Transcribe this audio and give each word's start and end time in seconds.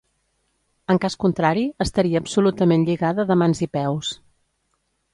En 0.93 0.99
cas 1.03 1.17
contrari, 1.25 1.67
estaria 1.87 2.23
absolutament 2.23 2.89
lligada 2.91 3.29
de 3.33 3.41
mans 3.45 3.65
i 3.67 3.73
peus. 3.81 4.15